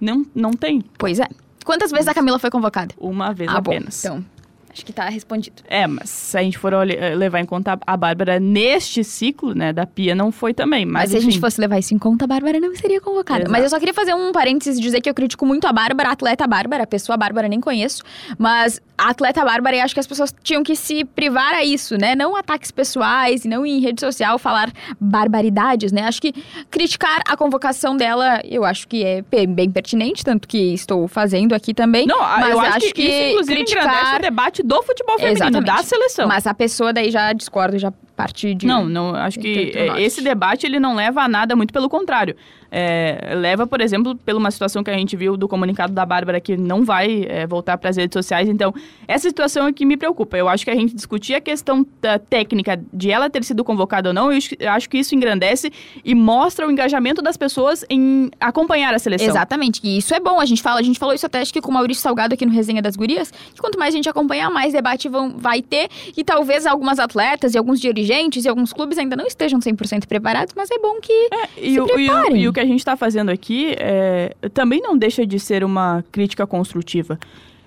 [0.00, 0.84] Não, não tem.
[0.98, 1.26] Pois é.
[1.64, 2.94] Quantas vezes a Camila foi convocada?
[2.98, 4.02] Uma vez ah, apenas.
[4.04, 4.24] Bom, então,
[4.76, 5.62] Acho que tá respondido.
[5.68, 9.72] É, mas se a gente for eh, levar em conta a Bárbara neste ciclo, né,
[9.72, 10.84] da Pia não foi também.
[10.84, 13.40] Mas, mas se a gente fosse levar isso em conta, a Bárbara não seria convocada.
[13.40, 13.52] Exato.
[13.52, 16.10] Mas eu só queria fazer um parênteses e dizer que eu critico muito a Bárbara,
[16.10, 18.02] a atleta Bárbara, a pessoa Bárbara nem conheço,
[18.36, 21.96] mas a atleta Bárbara, e acho que as pessoas tinham que se privar a isso,
[21.96, 22.14] né?
[22.14, 26.02] Não ataques pessoais e não em rede social falar barbaridades, né?
[26.02, 26.34] Acho que
[26.70, 31.72] criticar a convocação dela, eu acho que é bem pertinente, tanto que estou fazendo aqui
[31.72, 32.06] também.
[32.06, 35.36] Não, mas eu acho, acho que, que isso, inclusive, criticar o debate do futebol feminino,
[35.44, 35.66] Exatamente.
[35.66, 36.26] da seleção.
[36.26, 38.66] Mas a pessoa daí já discorda, já parte de...
[38.66, 42.34] Não, não, acho que esse debate ele não leva a nada, muito pelo contrário
[42.70, 46.40] é, leva, por exemplo, pela uma situação que a gente viu do comunicado da Bárbara
[46.40, 48.48] que não vai é, voltar para as redes sociais.
[48.48, 48.74] Então,
[49.06, 50.36] essa situação é que me preocupa.
[50.36, 51.86] Eu acho que a gente discutir a questão
[52.28, 54.38] técnica de ela ter sido convocada ou não, eu
[54.70, 55.72] acho que isso engrandece
[56.04, 59.28] e mostra o engajamento das pessoas em acompanhar a seleção.
[59.28, 59.80] Exatamente.
[59.82, 60.40] E isso é bom.
[60.40, 62.44] A gente fala, a gente falou isso até acho que com o Maurício Salgado aqui
[62.44, 65.88] no Resenha das Gurias, que quanto mais a gente acompanhar, mais debate vão, vai ter.
[66.16, 68.05] E talvez algumas atletas e alguns dirigentes
[68.44, 71.98] e alguns clubes ainda não estejam 100% preparados, mas é bom que é, e o.
[71.98, 75.38] E o, e o que a gente está fazendo aqui é, também não deixa de
[75.38, 77.18] ser uma crítica construtiva.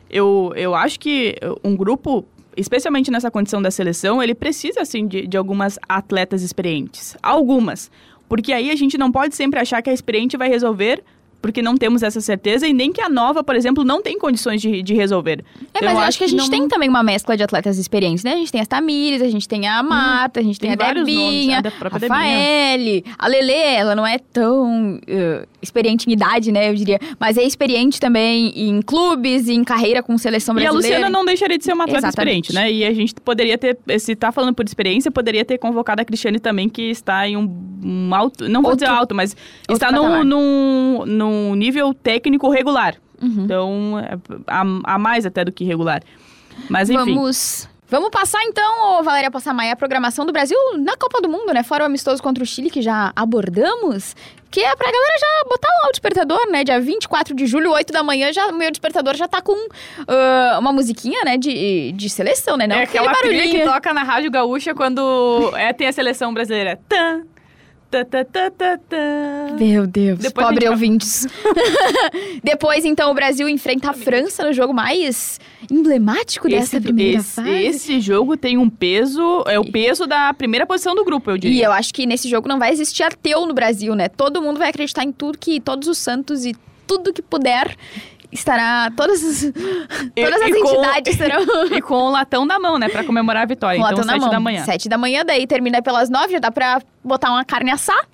[0.09, 2.25] eu, eu acho que um grupo
[2.57, 7.15] especialmente nessa condição da seleção, ele precisa, assim, de, de algumas atletas experientes.
[7.23, 7.89] Algumas.
[8.27, 11.03] Porque aí a gente não pode sempre achar que a experiente vai resolver
[11.41, 14.61] porque não temos essa certeza e nem que a nova, por exemplo, não tem condições
[14.61, 15.43] de, de resolver.
[15.73, 16.49] É, então, mas eu acho que a gente não...
[16.49, 18.33] tem também uma mescla de atletas experientes, né?
[18.33, 20.75] A gente tem as Tamires, a gente tem a hum, Marta, hum, a gente tem,
[20.75, 26.13] tem a Debinha, nomes, a Rafaele, a Lele, ela não é tão uh, experiente em
[26.13, 30.87] idade, né, eu diria, mas é experiente também em clubes, em carreira com seleção brasileira.
[30.87, 32.49] E a Luciana não deixaria de ser uma atleta Exatamente.
[32.49, 32.71] experiente, né?
[32.71, 36.39] E a gente poderia ter, se tá falando por experiência, poderia ter convocado a Cristiane
[36.39, 39.35] também, que está em um, um alto, não vou Outro, dizer alto, mas
[39.69, 42.95] está num, num, num num nível técnico regular.
[43.21, 43.43] Uhum.
[43.43, 44.17] Então, é,
[44.47, 44.61] a,
[44.95, 46.01] a mais até do que regular.
[46.69, 47.13] Mas enfim.
[47.13, 51.63] Vamos Vamos passar então, Valéria Poçamai, a programação do Brasil na Copa do Mundo, né?
[51.63, 54.15] Fora o amistoso contra o Chile, que já abordamos.
[54.51, 56.63] Que é pra galera já botar lá o despertador, né?
[56.63, 60.59] Dia 24 de julho, 8 da manhã, já, o meu despertador já tá com uh,
[60.59, 61.35] uma musiquinha, né?
[61.37, 62.67] De, de seleção, né?
[62.67, 66.79] Não é aquela trilha que toca na Rádio Gaúcha quando é, tem a seleção brasileira.
[66.87, 67.23] Tan,
[67.89, 68.79] Tá, tá, tá,
[69.59, 70.73] Meu Deus, Depois pobre vai...
[70.73, 71.25] ouvintes.
[72.43, 75.39] Depois, então, o Brasil enfrenta a França no jogo mais
[75.71, 77.49] emblemático esse, dessa primeira esse, fase.
[77.49, 81.57] Esse jogo tem um peso, é o peso da primeira posição do grupo, eu diria.
[81.57, 84.07] E eu acho que nesse jogo não vai existir ateu no Brasil, né?
[84.07, 87.75] Todo mundo vai acreditar em tudo que todos os santos e tudo que puder
[88.31, 89.53] estará todas as,
[90.15, 93.45] todas as entidades com, serão e com o latão na mão, né, para comemorar a
[93.45, 93.79] vitória.
[93.79, 94.29] Com então sete mão.
[94.29, 94.63] da manhã.
[94.65, 98.07] Sete da manhã, daí termina pelas nove, já dá para botar uma carne assar.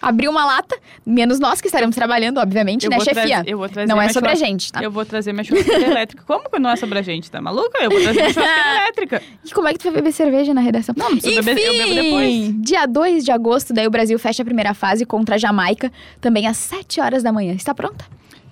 [0.00, 3.42] Abrir uma lata, menos nós que estaremos trabalhando, obviamente, eu né, chefia?
[3.46, 4.82] eu vou trazer não é sobre a gente, tá?
[4.82, 6.22] Eu vou trazer minha churrasqueira elétrica.
[6.28, 7.82] Como que não é sobre a gente, tá maluca?
[7.82, 9.22] Eu vou trazer minha churrasqueira elétrica.
[9.42, 10.94] E como é que tu vai beber cerveja na redação?
[10.98, 12.62] Não, não Enfim, beber, eu bebo depois.
[12.62, 16.46] Dia 2 de agosto, daí o Brasil fecha a primeira fase contra a Jamaica, também
[16.46, 17.54] às 7 horas da manhã.
[17.54, 18.04] Está pronta?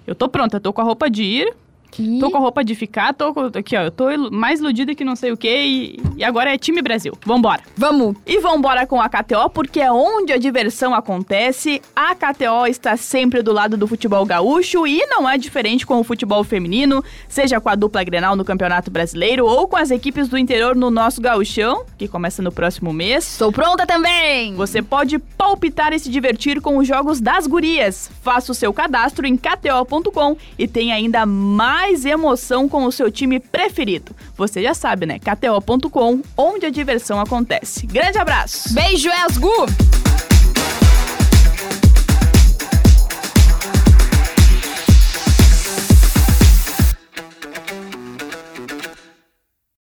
[0.06, 1.54] Eu tô pronta, tô com a roupa de ir,
[2.02, 2.18] e...
[2.18, 3.82] Tô com a roupa de ficar, tô com, aqui, ó.
[3.82, 7.12] Eu tô mais iludida que não sei o quê e, e agora é time Brasil.
[7.24, 7.62] Vambora.
[7.76, 8.16] Vamos.
[8.26, 11.82] E vambora com a KTO, porque é onde a diversão acontece.
[11.94, 16.04] A KTO está sempre do lado do futebol gaúcho e não é diferente com o
[16.04, 20.38] futebol feminino, seja com a dupla Grenal no Campeonato Brasileiro ou com as equipes do
[20.38, 23.24] interior no nosso gauchão, que começa no próximo mês.
[23.24, 24.54] Sou pronta também!
[24.54, 28.10] Você pode palpitar e se divertir com os jogos das gurias.
[28.22, 33.10] Faça o seu cadastro em kto.com e tem ainda mais mais emoção com o seu
[33.10, 34.16] time preferido.
[34.38, 35.18] Você já sabe, né?
[35.18, 37.86] KTO.com, onde a diversão acontece.
[37.86, 38.72] Grande abraço!
[38.72, 40.33] Beijo, Elsgu!